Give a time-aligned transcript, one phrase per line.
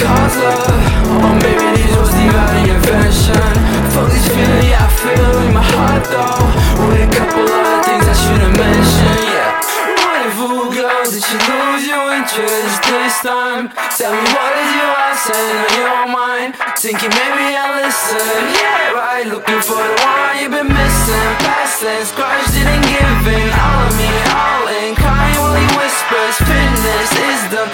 [0.00, 0.64] Cause love,
[1.12, 3.52] or oh, maybe this was the only invention.
[3.92, 6.88] Fuck this feeling I feel in my heart though.
[6.88, 9.60] With a couple of things I shouldn't mention, yeah.
[10.00, 11.04] What if Rendezvous girl?
[11.04, 13.68] did you lose your interest this time?
[13.92, 16.50] Tell me what is your accent on your mind?
[16.80, 21.28] Thinking maybe I'll listen, yeah right Looking for the one you've been missing.
[21.44, 23.52] Past tense, crush didn't give in.
[23.52, 27.68] All of me, all in Crying while he whispers, fitness is dumb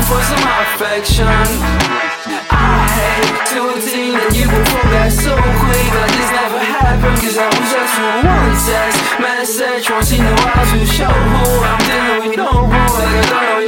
[0.00, 1.26] Looking for some affection.
[1.28, 7.36] I hate to think that you will forget so quick Like this never happened Cause
[7.36, 11.80] I was just for one text Message once in a while to show who I'm
[11.84, 12.36] dealing with.
[12.40, 13.59] No rule like I don't know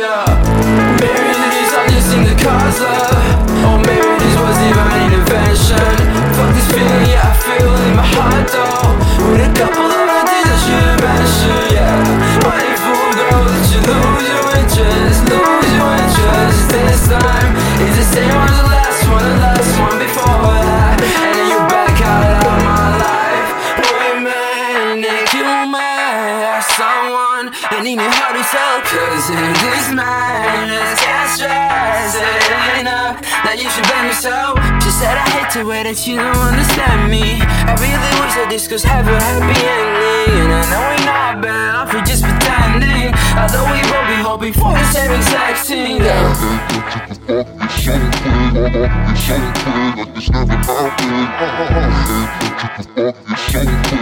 [27.50, 33.58] I need me hard to tell Cause in this madness Can't stress it enough That
[33.58, 34.58] you should blame yourself.
[34.82, 37.42] She said I hate the way that you don't understand me.
[37.42, 40.46] I really wish that this could have a happy ending.
[40.46, 43.10] And I know we're not bad off, we're just pretending.
[43.34, 46.30] Although we both be hoping for the same exact thing yeah.
[52.96, 53.98] Like